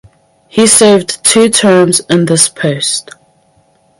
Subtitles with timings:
[0.47, 3.11] He served two terms in this post.